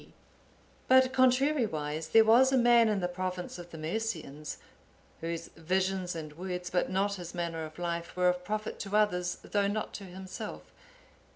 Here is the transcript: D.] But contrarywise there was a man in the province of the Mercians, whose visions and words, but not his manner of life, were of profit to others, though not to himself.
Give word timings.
D.] 0.01 0.15
But 0.87 1.13
contrarywise 1.13 2.09
there 2.11 2.25
was 2.25 2.51
a 2.51 2.57
man 2.57 2.89
in 2.89 3.01
the 3.01 3.07
province 3.07 3.59
of 3.59 3.69
the 3.69 3.77
Mercians, 3.77 4.57
whose 5.19 5.49
visions 5.49 6.15
and 6.15 6.33
words, 6.39 6.71
but 6.71 6.89
not 6.89 7.17
his 7.21 7.35
manner 7.35 7.63
of 7.65 7.77
life, 7.77 8.15
were 8.17 8.27
of 8.29 8.43
profit 8.43 8.79
to 8.79 8.95
others, 8.97 9.37
though 9.43 9.67
not 9.67 9.93
to 9.93 10.05
himself. 10.05 10.63